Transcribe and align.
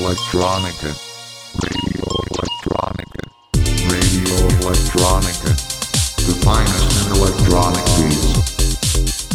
Electronica. 0.00 0.96
Radio 1.60 2.04
Electronica. 2.30 3.20
Radio 3.90 4.46
Electronica. 4.60 5.54
The 6.16 6.32
finest 6.40 7.04
in 7.04 7.12
electronic 7.16 7.84
beats. 7.98 9.28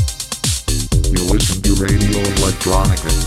You 1.11 1.21
listen 1.31 1.61
to 1.61 1.75
Radio 1.75 2.19
Electronica. 2.37 3.24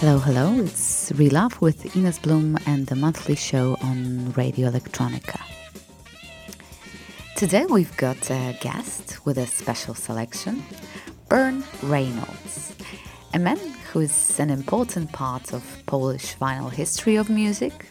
Hello, 0.00 0.18
hello, 0.18 0.64
it's 0.64 1.12
Relove 1.12 1.60
with 1.60 1.94
Ines 1.94 2.18
Bloom 2.18 2.56
and 2.64 2.86
the 2.86 2.96
monthly 2.96 3.36
show 3.36 3.76
on 3.82 4.32
Radio 4.32 4.70
Electronica. 4.70 5.51
Today 7.42 7.66
we've 7.68 7.96
got 7.96 8.30
a 8.30 8.56
guest 8.60 9.26
with 9.26 9.36
a 9.36 9.48
special 9.48 9.96
selection, 9.96 10.62
Burn 11.28 11.64
Reynolds, 11.82 12.72
a 13.34 13.40
man 13.40 13.58
who 13.90 13.98
is 13.98 14.38
an 14.38 14.48
important 14.48 15.10
part 15.10 15.52
of 15.52 15.64
Polish 15.86 16.36
vinyl 16.36 16.70
history 16.70 17.16
of 17.16 17.28
music, 17.28 17.86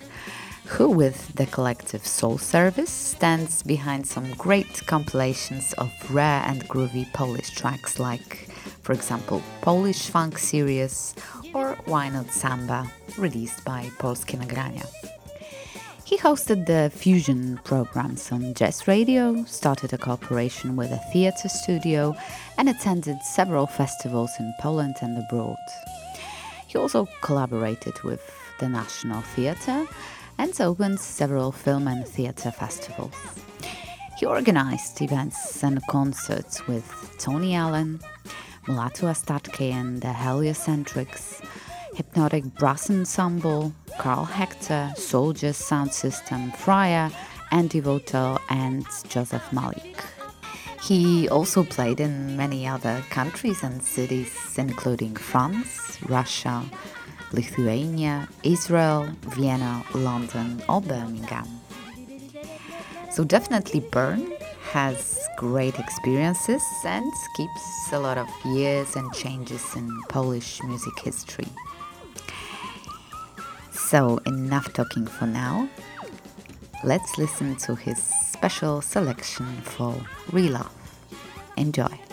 who 0.67 0.87
with 0.87 1.35
the 1.35 1.47
collective 1.47 2.07
Soul 2.07 2.37
Service 2.37 2.89
stands 2.89 3.61
behind 3.61 4.07
some 4.07 4.31
great 4.35 4.87
compilations 4.87 5.73
of 5.73 5.91
rare 6.09 6.43
and 6.47 6.65
groovy 6.69 7.11
Polish 7.11 7.49
tracks 7.49 7.99
like, 7.99 8.47
for 8.83 8.93
example, 8.93 9.41
Polish 9.59 10.07
Funk 10.07 10.37
Series 10.37 11.13
or 11.53 11.75
Why 11.83 12.07
Not 12.07 12.31
Samba, 12.31 12.89
released 13.17 13.65
by 13.65 13.91
Polskie 13.99 14.39
Nagrania. 14.39 14.87
He 16.11 16.17
hosted 16.17 16.65
the 16.65 16.91
Fusion 16.93 17.57
programs 17.63 18.33
on 18.33 18.53
Jazz 18.53 18.85
Radio, 18.85 19.45
started 19.45 19.93
a 19.93 19.97
cooperation 19.97 20.75
with 20.75 20.91
a 20.91 20.97
theatre 21.13 21.47
studio, 21.47 22.13
and 22.57 22.67
attended 22.67 23.21
several 23.21 23.65
festivals 23.65 24.29
in 24.37 24.53
Poland 24.59 24.97
and 25.01 25.17
abroad. 25.17 25.55
He 26.67 26.77
also 26.77 27.07
collaborated 27.21 28.03
with 28.03 28.19
the 28.59 28.67
National 28.67 29.21
Theatre 29.21 29.87
and 30.37 30.59
opened 30.59 30.99
several 30.99 31.53
film 31.53 31.87
and 31.87 32.05
theatre 32.05 32.51
festivals. 32.51 33.15
He 34.17 34.25
organized 34.25 35.01
events 35.01 35.63
and 35.63 35.81
concerts 35.87 36.67
with 36.67 37.15
Tony 37.19 37.55
Allen, 37.55 38.01
Mulatu 38.65 39.07
Astatke 39.07 39.71
and 39.71 40.01
the 40.01 40.11
Heliocentrics, 40.11 41.41
Hypnotic 42.01 42.43
Brass 42.55 42.89
Ensemble, 42.89 43.71
Karl 43.99 44.25
Hector, 44.25 44.91
Soldiers 44.95 45.55
Sound 45.55 45.93
System, 45.93 46.51
Freya, 46.53 47.11
Andy 47.51 47.79
Votel, 47.79 48.39
and 48.49 48.87
Joseph 49.07 49.53
Malik. 49.53 50.03
He 50.81 51.29
also 51.29 51.63
played 51.63 51.99
in 51.99 52.35
many 52.35 52.67
other 52.67 53.03
countries 53.11 53.61
and 53.61 53.83
cities, 53.83 54.33
including 54.57 55.15
France, 55.15 55.99
Russia, 56.09 56.63
Lithuania, 57.33 58.27
Israel, 58.41 59.07
Vienna, 59.37 59.83
London, 59.93 60.59
or 60.67 60.81
Birmingham. 60.81 61.47
So, 63.11 63.23
definitely 63.23 63.81
Burn 63.81 64.25
has 64.71 65.19
great 65.37 65.77
experiences 65.77 66.63
and 66.83 67.13
keeps 67.37 67.93
a 67.93 67.99
lot 67.99 68.17
of 68.17 68.27
years 68.43 68.95
and 68.95 69.13
changes 69.13 69.63
in 69.75 69.87
Polish 70.09 70.63
music 70.63 70.97
history. 70.97 71.47
So, 73.87 74.19
enough 74.25 74.71
talking 74.71 75.05
for 75.05 75.27
now. 75.27 75.67
Let's 76.83 77.17
listen 77.17 77.57
to 77.57 77.75
his 77.75 78.01
special 78.01 78.81
selection 78.81 79.45
for 79.61 79.93
Relove. 80.31 80.71
Enjoy. 81.57 82.10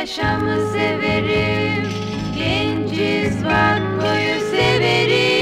yaşamı 0.00 0.70
severim. 0.72 1.88
Genciz 2.36 3.44
vakkoyu 3.44 4.40
severim. 4.50 5.39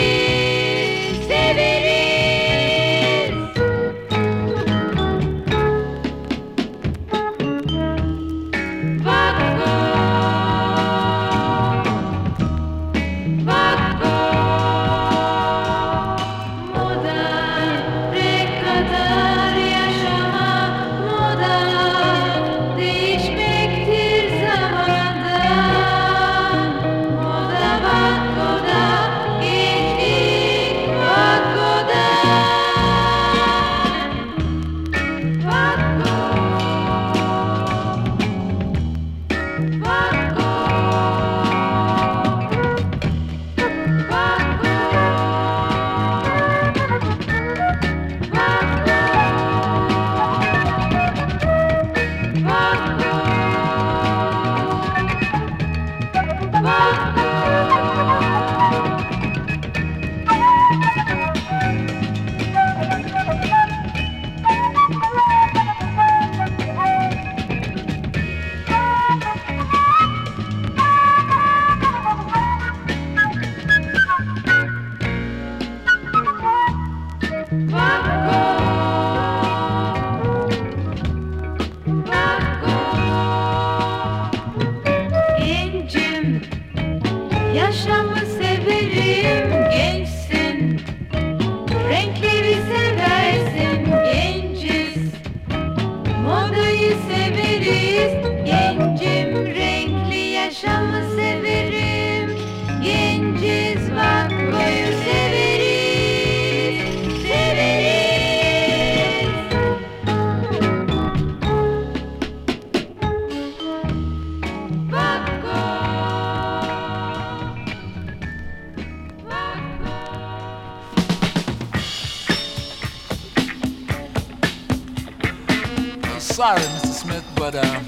sorry, 126.39 126.61
Mr. 126.61 126.95
Smith, 126.95 127.25
but 127.35 127.57
uh, 127.57 127.81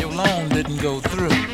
your 0.00 0.10
loan 0.10 0.48
didn't 0.48 0.82
go 0.82 0.98
through. 0.98 1.53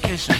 Vacation 0.00 0.37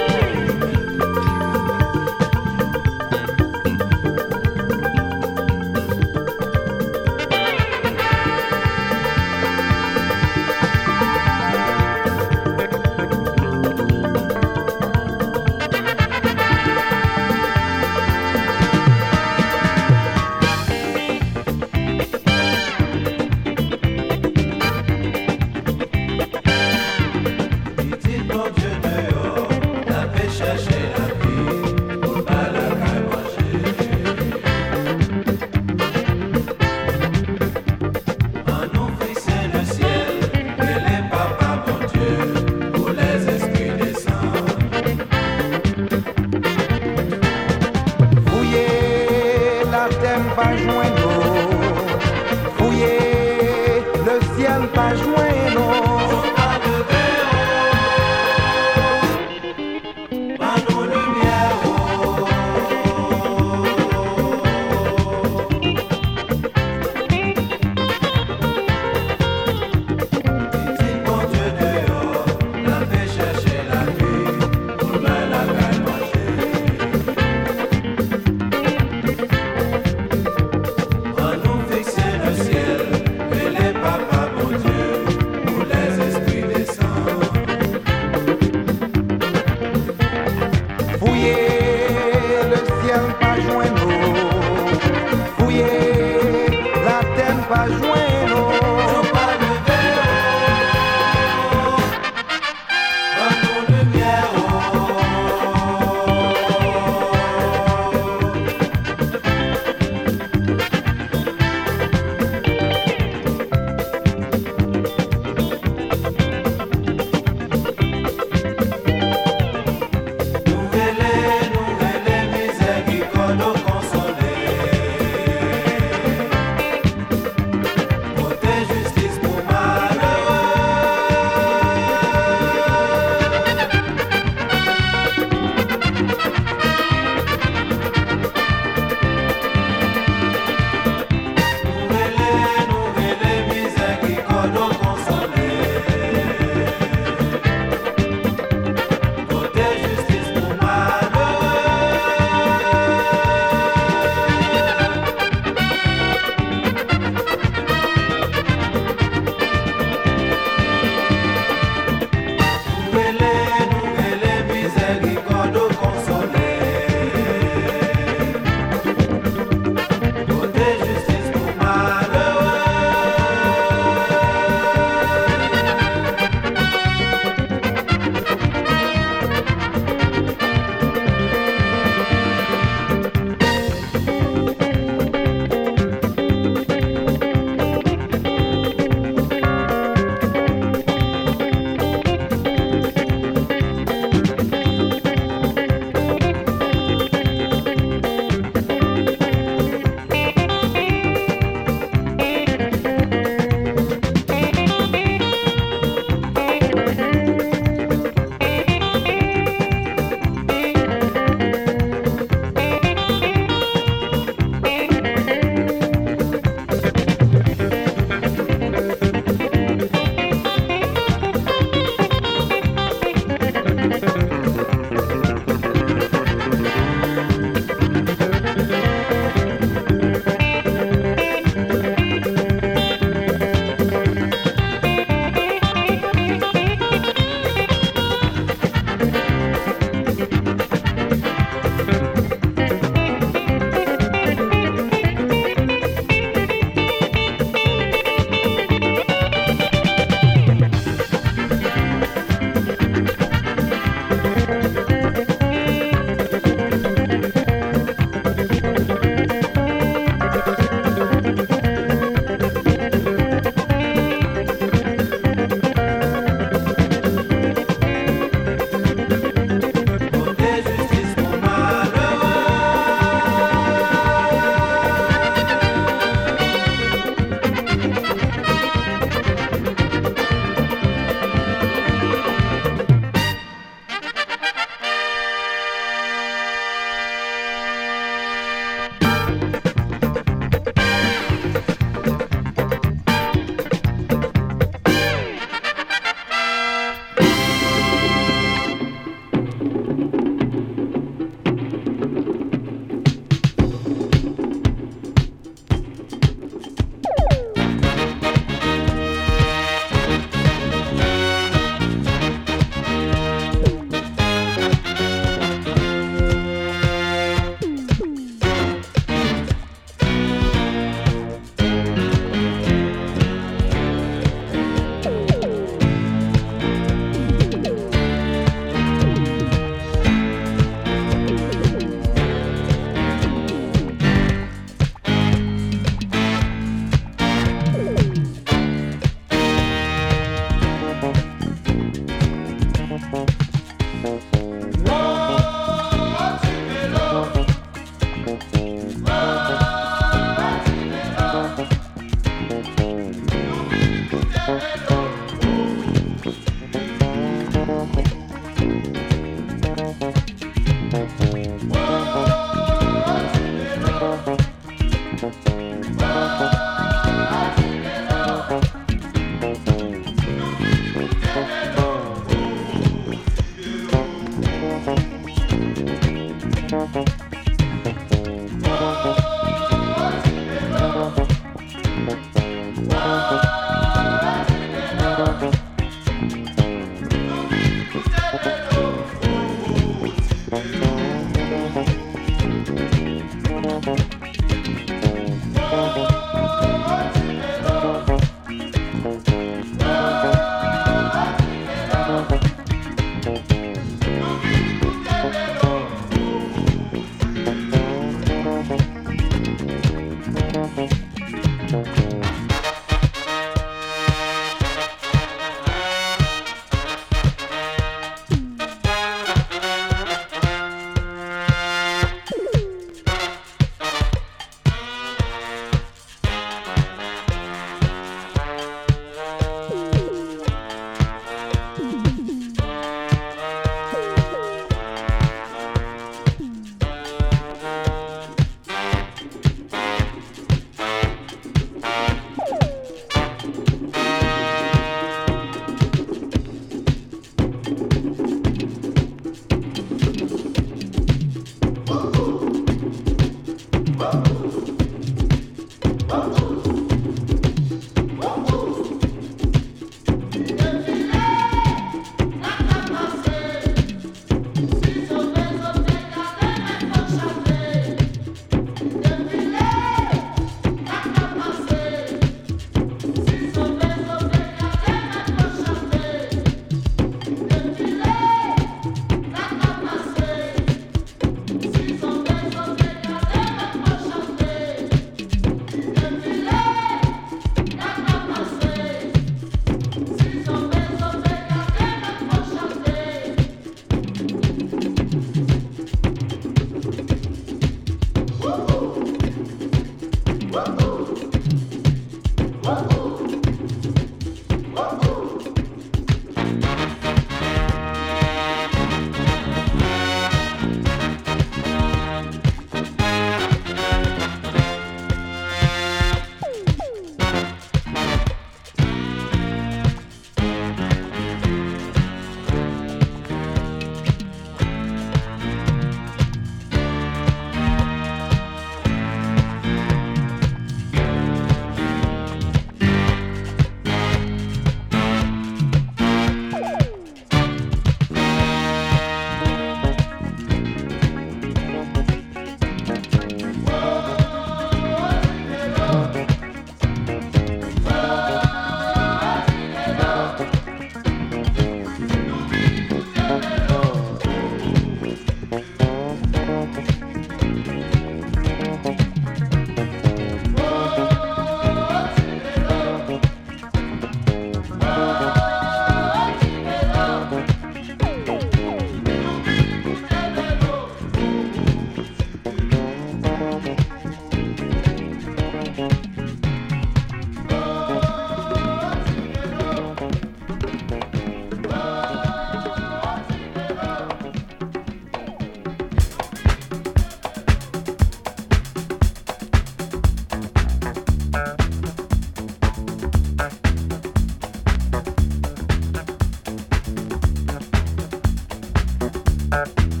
Bye. 599.51 600.00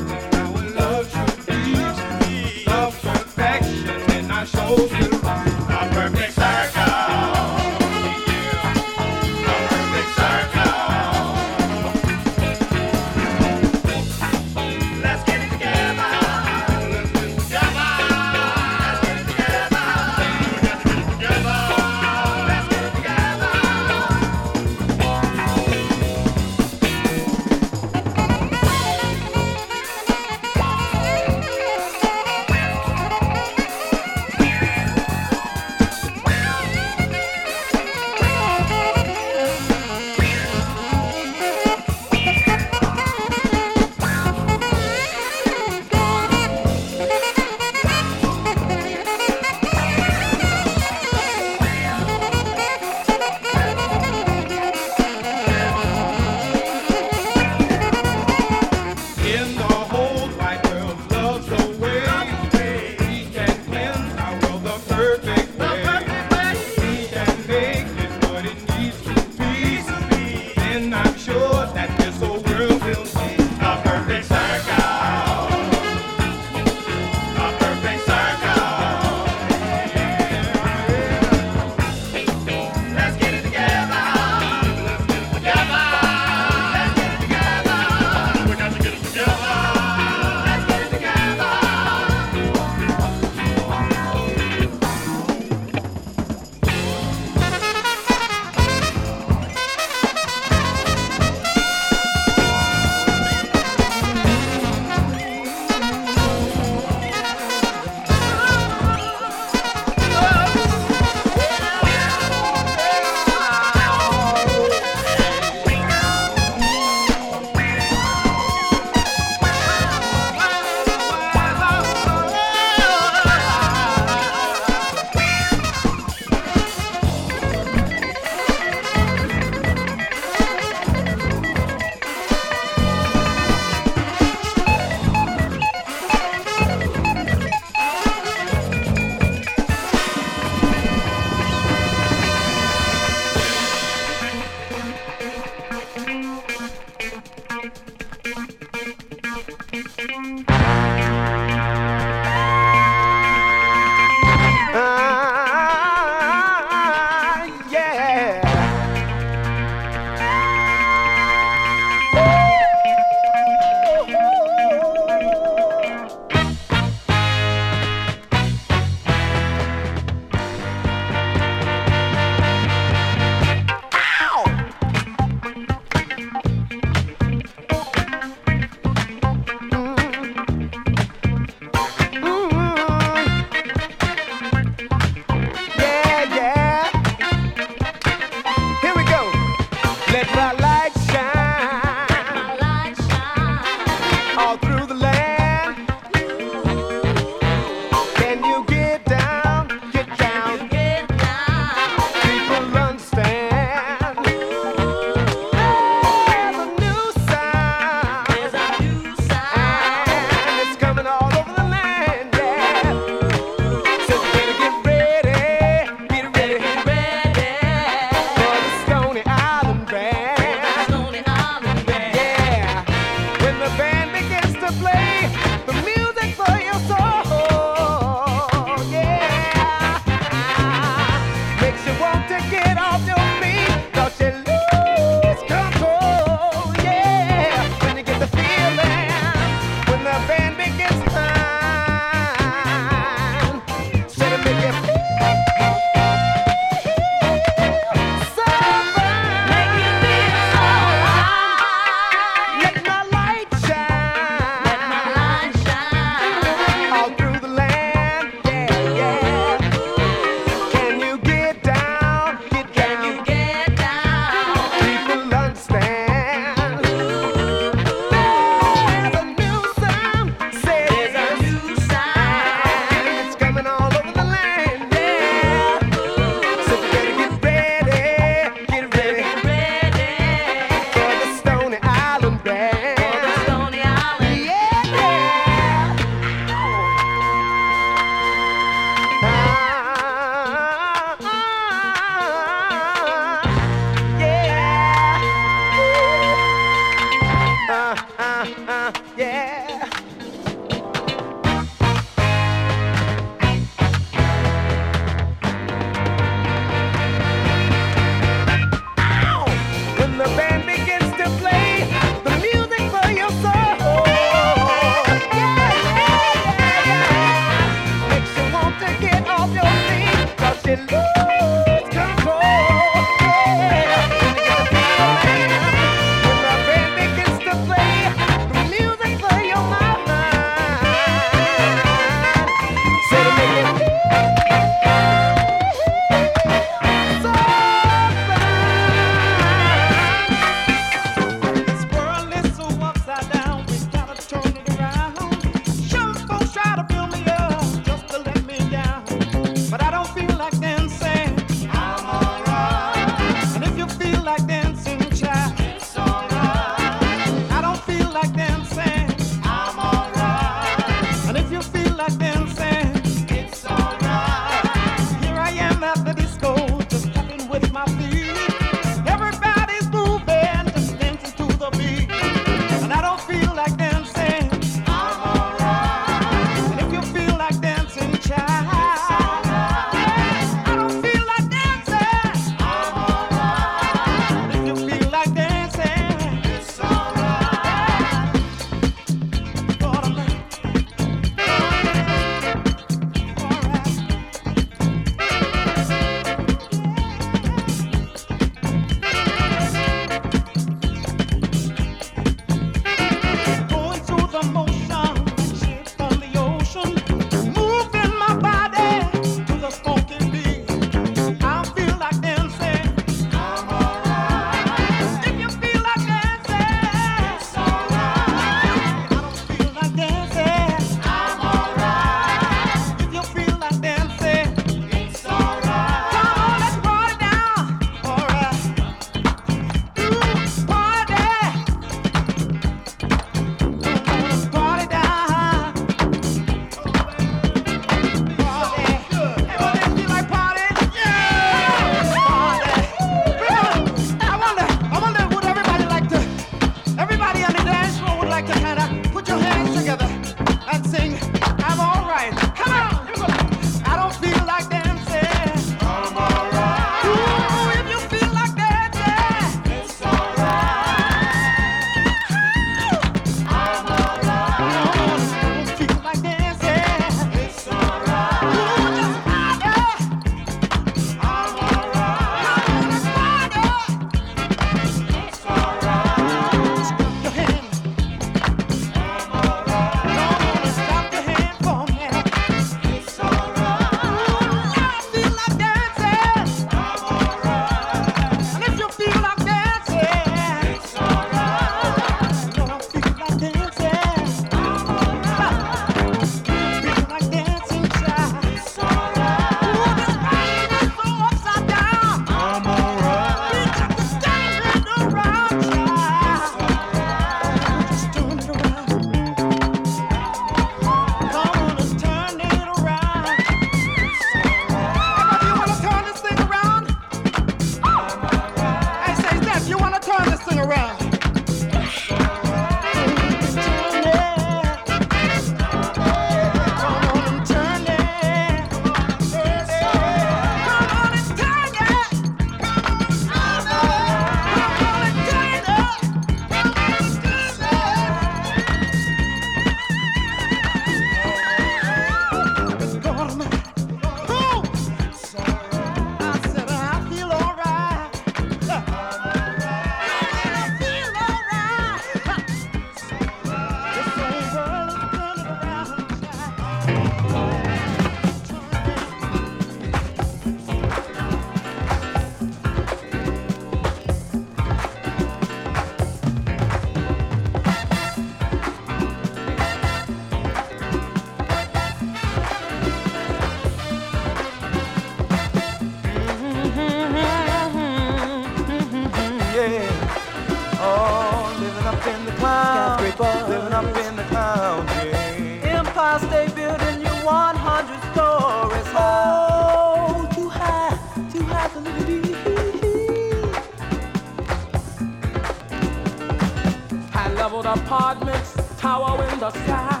the 599.44 599.64
sky. 599.64 600.00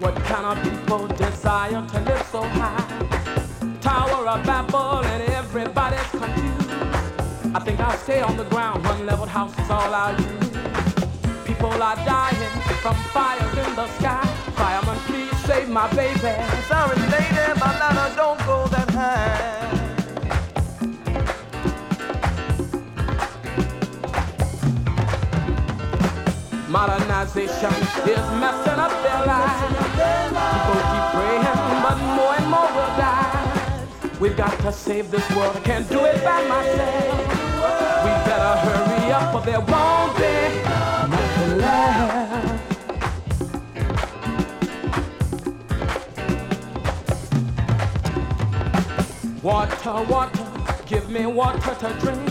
What 0.00 0.16
kind 0.24 0.46
of 0.46 0.56
people 0.64 1.06
desire 1.06 1.86
to 1.92 2.00
live 2.00 2.26
so 2.32 2.42
high? 2.42 2.82
Tower 3.80 4.26
of 4.26 4.44
Babel 4.44 5.04
and 5.04 5.22
everybody's 5.34 6.10
confused. 6.10 6.70
I 7.54 7.60
think 7.64 7.78
I'll 7.78 7.96
stay 7.98 8.20
on 8.20 8.36
the 8.36 8.44
ground. 8.44 8.84
One 8.84 9.06
leveled 9.06 9.28
house 9.28 9.56
is 9.56 9.70
all 9.70 9.94
I 9.94 10.16
need. 10.16 10.42
use. 10.42 11.46
People 11.46 11.80
are 11.80 11.96
dying 12.04 12.50
from 12.82 12.96
fires 13.14 13.56
in 13.64 13.76
the 13.76 13.86
sky. 13.98 14.26
Fireman, 14.58 14.98
please 15.06 15.36
save 15.44 15.68
my 15.68 15.86
baby. 15.94 16.34
Sorry, 16.70 16.96
lady, 17.14 17.46
my 17.62 17.70
ladder 17.80 18.16
don't 18.16 18.40
go 18.46 18.66
that 18.74 18.90
high. 18.90 19.79
Modernization 27.32 27.70
is 28.10 28.26
messing 28.40 28.80
up 28.80 28.90
their 29.04 29.24
lives. 29.24 29.76
People 30.50 30.80
keep 30.90 31.04
praying, 31.14 31.44
but 31.84 31.98
more 32.16 32.34
and 32.34 32.46
more 32.50 32.70
will 32.74 32.94
die. 32.98 33.38
We've 34.18 34.36
got 34.36 34.58
to 34.60 34.72
save 34.72 35.12
this 35.12 35.30
world. 35.36 35.56
I 35.56 35.60
can't 35.60 35.88
do 35.88 36.04
it 36.06 36.24
by 36.24 36.42
myself. 36.48 37.18
We 38.02 38.10
better 38.26 38.56
hurry 38.66 39.12
up, 39.12 39.34
or 39.34 39.42
there 39.42 39.60
won't 39.60 40.16
be 40.16 40.62
nothing 41.10 41.58
left. 41.58 42.50
Water, 49.44 50.02
water, 50.10 50.46
give 50.86 51.08
me 51.08 51.26
water 51.26 51.74
to 51.76 51.92
drink. 52.00 52.30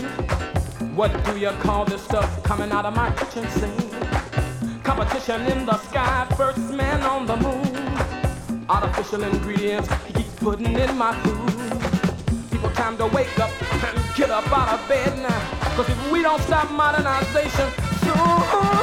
What 0.94 1.24
do 1.24 1.38
you 1.38 1.50
call 1.62 1.86
this 1.86 2.02
stuff 2.02 2.42
coming 2.42 2.70
out 2.70 2.84
of 2.84 2.94
my 2.94 3.10
kitchen 3.12 3.48
sink? 3.48 3.99
Competition 5.00 5.40
in 5.46 5.64
the 5.64 5.78
sky, 5.78 6.26
first 6.36 6.58
man 6.58 7.00
on 7.04 7.24
the 7.24 7.34
moon. 7.34 8.68
Artificial 8.68 9.24
ingredients, 9.24 9.88
he 10.06 10.12
keep 10.12 10.36
putting 10.36 10.78
in 10.78 10.94
my 10.98 11.14
food. 11.22 12.50
People 12.50 12.68
time 12.72 12.98
to 12.98 13.06
wake 13.06 13.38
up 13.38 13.50
and 13.82 14.14
get 14.14 14.28
up 14.28 14.46
out 14.52 14.78
of 14.78 14.88
bed 14.88 15.16
now. 15.22 15.40
Cause 15.74 15.88
if 15.88 16.12
we 16.12 16.20
don't 16.20 16.42
stop 16.42 16.70
modernization, 16.70 17.70
soon 18.02 18.79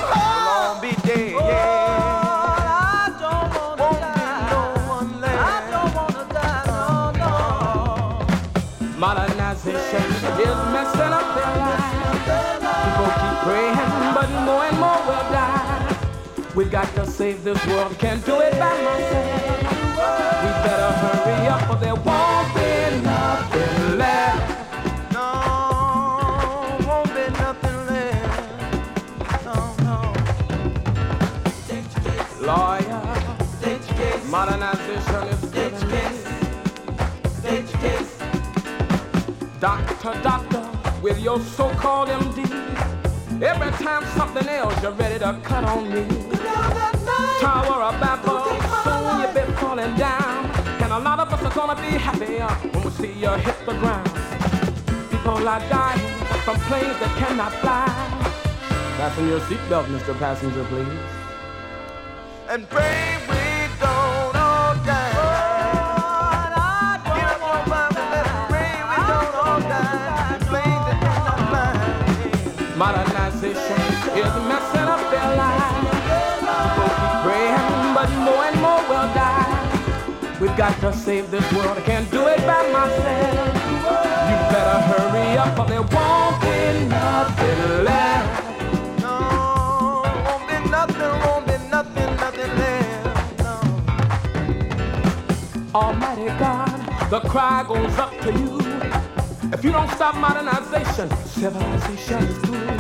got 16.84 16.94
to 16.94 17.08
save 17.08 17.44
this 17.44 17.66
world, 17.66 17.98
can't 17.98 18.24
do 18.24 18.40
it 18.40 18.52
by 18.52 18.70
myself. 18.84 19.62
We 20.44 20.50
better 20.66 20.92
hurry 21.02 21.48
up, 21.48 21.70
or 21.72 21.78
there 21.78 21.96
won't 21.96 22.54
be 22.54 23.02
nothing 23.02 23.98
left. 23.98 24.46
No, 25.12 25.26
won't 26.88 27.10
be 27.18 27.26
nothing 27.42 27.78
left. 27.88 29.44
No, 29.44 29.56
no. 29.88 30.14
Lawyer, 32.46 33.02
modernization 34.30 35.24
is 35.34 35.40
State 35.50 35.72
your 35.72 35.90
killing 35.90 35.90
case. 35.90 36.26
me. 36.26 37.30
State 37.40 37.68
your 37.72 37.82
case. 37.82 38.14
Doctor, 39.60 40.14
doctor, 40.22 40.64
with 41.02 41.20
your 41.22 41.40
so-called 41.40 42.10
MD. 42.10 42.40
Every 43.42 43.72
time 43.84 44.06
something 44.16 44.48
else, 44.48 44.80
you're 44.84 44.92
ready 44.92 45.18
to 45.18 45.40
cut 45.44 45.64
on 45.64 45.90
me. 45.92 46.17
Tower 47.40 47.84
of 47.84 48.00
Babel, 48.00 48.46
soon 48.84 49.22
you'll 49.22 49.34
be 49.34 49.54
falling 49.60 49.96
down. 49.96 50.46
And 50.82 50.92
a 50.92 51.00
lot 51.00 51.20
of 51.20 51.32
us 51.34 51.44
are 51.44 51.54
gonna 51.54 51.80
be 51.80 51.98
happy 51.98 52.40
uh, 52.40 52.50
when 52.72 52.84
we 52.84 52.92
see 52.92 53.12
you 53.14 53.30
hit 53.30 53.58
the 53.66 53.74
ground. 53.74 54.10
People 55.12 55.48
are 55.48 55.60
dying 55.70 56.00
from 56.46 56.58
planes 56.68 56.98
that 57.00 57.14
cannot 57.18 57.54
fly. 57.62 57.88
Fasten 58.98 59.28
your 59.28 59.40
seatbelt, 59.42 59.86
Mr. 59.86 60.18
Passenger, 60.18 60.64
please. 60.66 60.88
And 62.50 62.68
pray 62.70 63.07
to 80.92 80.98
save 80.98 81.30
this 81.30 81.44
world. 81.54 81.78
I 81.78 81.82
can't 81.82 82.10
do 82.12 82.28
it 82.28 82.40
by 82.46 82.64
myself. 82.72 83.56
You 84.30 84.38
better 84.54 84.80
hurry 84.90 85.38
up, 85.38 85.60
or 85.60 85.66
there 85.68 85.82
won't 85.82 86.42
be 86.42 86.88
nothing 86.88 87.84
left. 87.84 88.44
No, 89.02 89.16
won't 90.28 90.48
be 90.48 90.58
nothing, 90.70 91.14
won't 91.26 91.46
be 91.46 91.58
nothing, 91.70 92.16
nothing 92.16 92.52
left. 92.58 93.46
Almighty 95.76 96.28
God, 96.40 97.10
the 97.10 97.20
cry 97.22 97.64
goes 97.68 97.98
up 97.98 98.18
to 98.22 98.32
you. 98.32 98.60
If 99.52 99.64
you 99.66 99.72
don't 99.72 99.90
stop 99.92 100.16
modernization, 100.16 101.10
civilization 101.26 102.24
is 102.24 102.38
through. 102.46 102.78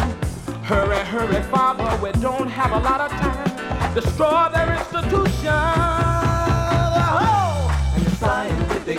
Hurry, 0.64 1.04
hurry, 1.12 1.42
Father, 1.52 1.90
we 2.02 2.12
don't 2.22 2.50
have 2.50 2.72
a 2.72 2.80
lot 2.80 3.02
of 3.02 3.12
time. 3.12 3.94
Destroy 3.94 4.50
their 4.54 4.78
institution. 4.78 5.87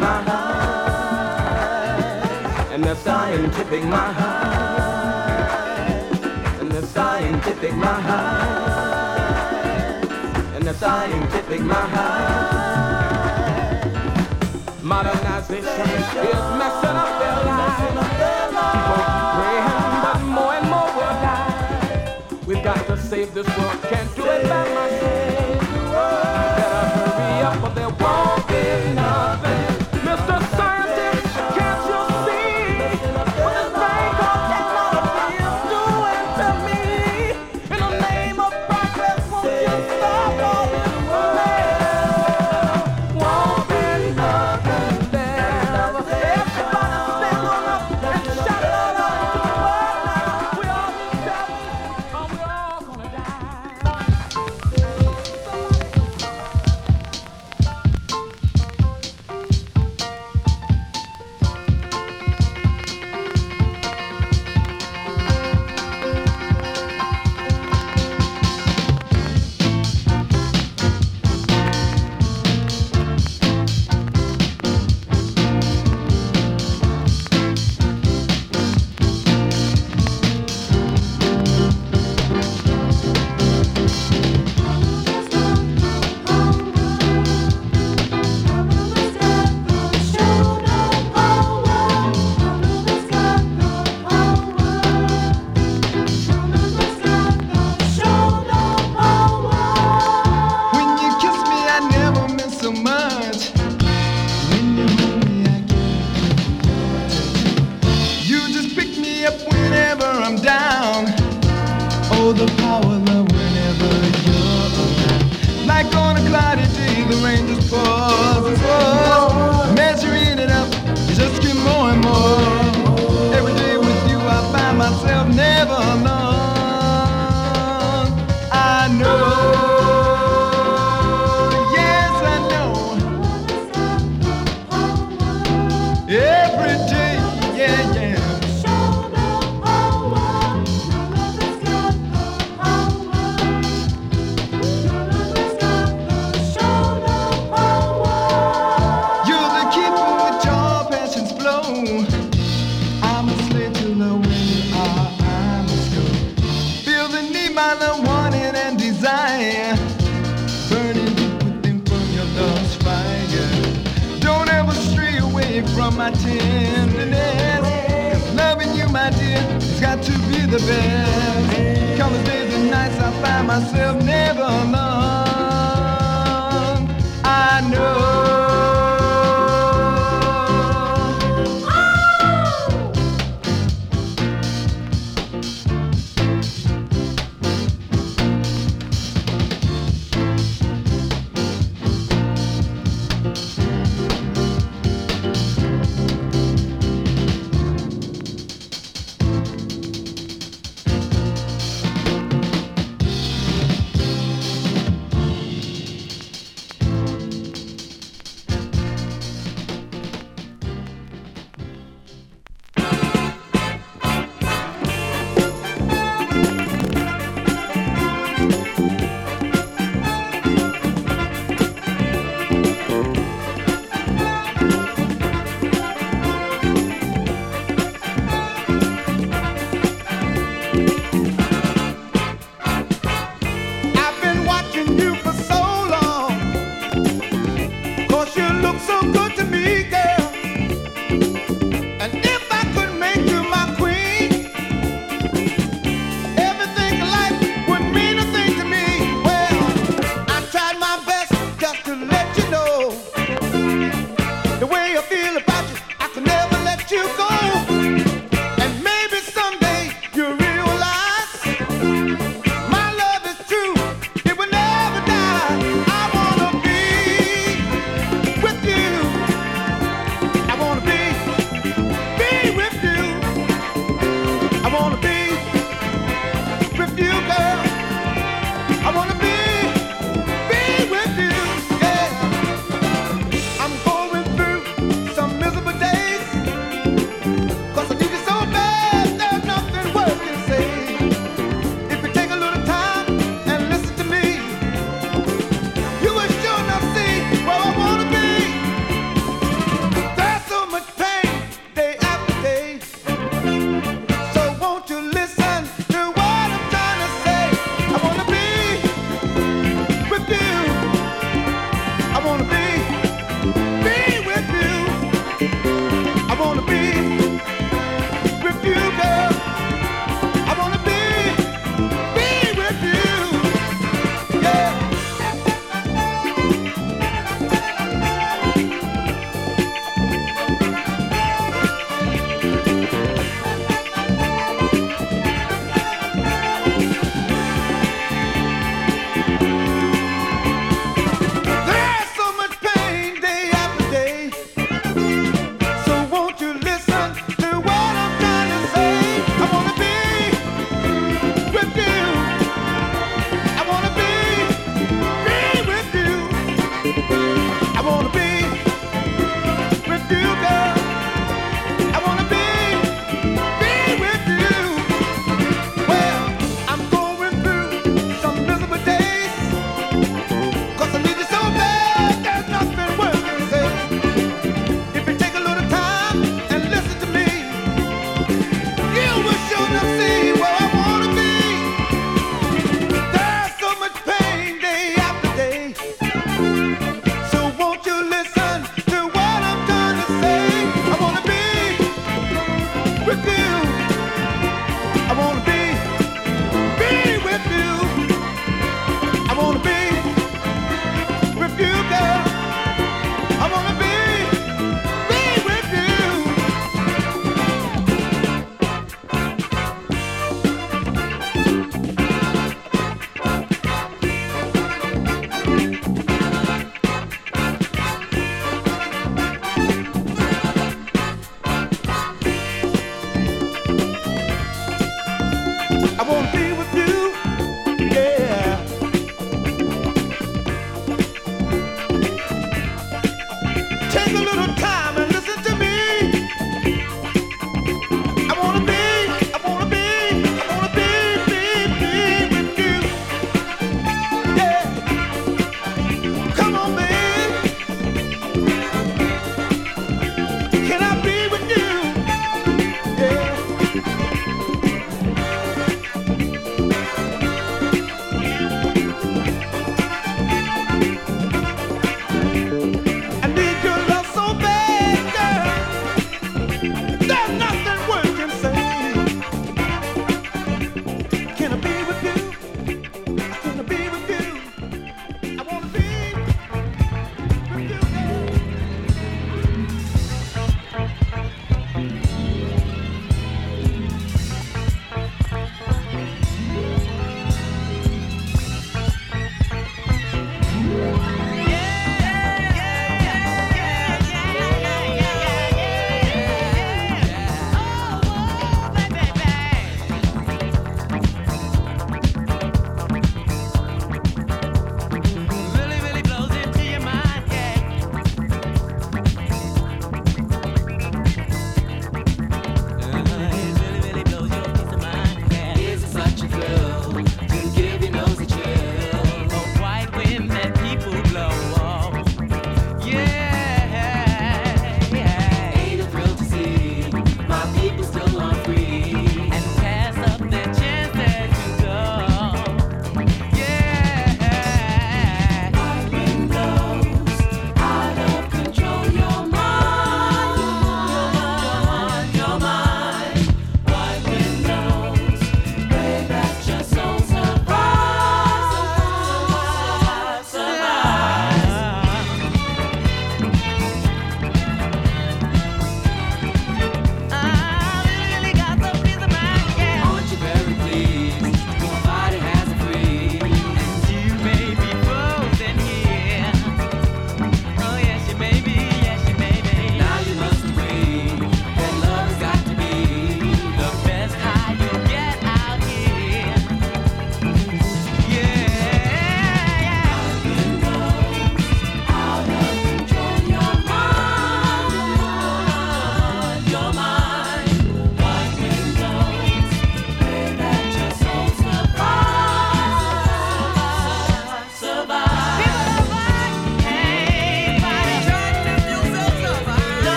Scientific 0.00 0.24
mind. 0.24 0.30
And 2.72 2.84
the 2.84 2.94
scientific 2.96 3.84
mind. 3.84 4.16
And 6.60 6.70
the 6.70 6.82
scientific 6.82 7.74
mind. 7.74 8.10
And 10.56 10.64
the 10.64 10.74
scientific 10.74 11.60
mind. 11.60 12.50
Modernization 14.82 15.88
is 16.30 16.42
messing 16.60 16.96
up 17.02 17.12
their 17.20 17.38
lives. 17.44 17.78
People 18.72 19.04
praying, 19.36 19.94
but 20.04 20.20
more 20.36 20.54
and 20.54 20.66
more 20.68 20.90
will 20.96 21.16
die. 21.24 22.16
We've 22.46 22.64
got 22.64 22.86
to 22.86 22.96
save 22.96 23.32
this 23.34 23.46
world, 23.56 23.82
can't 23.82 24.14
do 24.16 24.24
it 24.24 24.42
by 24.48 24.64
myself. 24.74 25.60
Better 26.56 26.84
hurry 26.96 27.42
up, 27.42 27.62
or 27.62 27.70
there 27.74 27.90
won't 27.90 28.48
be 28.48 28.94
nothing. 28.94 29.79